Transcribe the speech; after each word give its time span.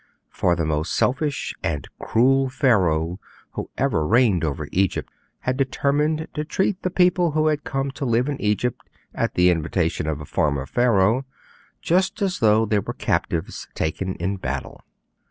For 0.31 0.55
the 0.55 0.65
most 0.65 0.95
selfish 0.95 1.53
and 1.61 1.87
cruel 1.99 2.49
Pharaoh 2.49 3.19
who 3.51 3.69
ever 3.77 4.07
reigned 4.07 4.43
over 4.43 4.67
Egypt 4.71 5.13
had 5.41 5.57
determined 5.57 6.27
to 6.33 6.43
treat 6.43 6.81
the 6.81 6.89
people 6.89 7.33
who 7.33 7.45
had 7.45 7.63
come 7.63 7.91
to 7.91 8.05
live 8.05 8.27
in 8.27 8.41
Egypt, 8.41 8.89
at 9.13 9.35
the 9.35 9.51
invitation 9.51 10.07
of 10.07 10.19
a 10.19 10.25
former 10.25 10.65
Pharaoh, 10.65 11.27
just 11.83 12.19
as 12.19 12.39
though 12.39 12.65
they 12.65 12.79
were 12.79 12.93
captives 12.95 13.67
taken 13.75 14.15
in 14.15 14.37
battle. 14.37 14.81